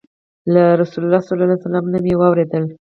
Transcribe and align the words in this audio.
له 0.53 0.63
رسول 0.81 1.01
الله 1.03 1.19
صلى 1.23 1.33
الله 1.35 1.47
عليه 1.47 1.59
وسلم 1.65 1.85
نه 1.93 1.99
مي 2.05 2.13
واورېدل 2.19 2.63